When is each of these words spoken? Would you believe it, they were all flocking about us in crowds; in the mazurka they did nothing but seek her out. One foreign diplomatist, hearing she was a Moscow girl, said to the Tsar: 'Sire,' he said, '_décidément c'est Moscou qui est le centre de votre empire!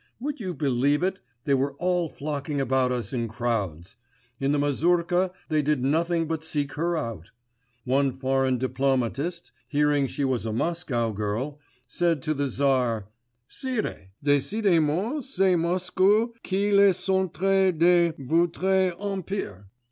Would 0.19 0.39
you 0.39 0.55
believe 0.55 1.03
it, 1.03 1.19
they 1.43 1.53
were 1.53 1.75
all 1.75 2.09
flocking 2.09 2.59
about 2.59 2.91
us 2.91 3.13
in 3.13 3.27
crowds; 3.27 3.97
in 4.39 4.51
the 4.51 4.57
mazurka 4.57 5.31
they 5.47 5.61
did 5.61 5.83
nothing 5.83 6.25
but 6.27 6.43
seek 6.43 6.73
her 6.73 6.97
out. 6.97 7.29
One 7.85 8.17
foreign 8.17 8.57
diplomatist, 8.57 9.51
hearing 9.67 10.07
she 10.07 10.25
was 10.25 10.43
a 10.43 10.51
Moscow 10.51 11.11
girl, 11.11 11.59
said 11.87 12.23
to 12.23 12.33
the 12.33 12.47
Tsar: 12.47 13.09
'Sire,' 13.47 13.79
he 13.79 13.81
said, 13.81 14.09
'_décidément 14.63 15.23
c'est 15.23 15.53
Moscou 15.55 16.31
qui 16.41 16.69
est 16.69 16.73
le 16.75 16.93
centre 16.95 17.71
de 17.71 18.15
votre 18.17 18.95
empire! 18.99 19.67